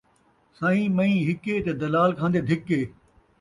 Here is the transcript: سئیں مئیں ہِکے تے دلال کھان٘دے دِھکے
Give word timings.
سئیں 0.59 0.89
مئیں 0.97 1.19
ہِکے 1.27 1.55
تے 1.65 1.71
دلال 1.81 2.09
کھان٘دے 2.17 2.41
دِھکے 2.47 2.81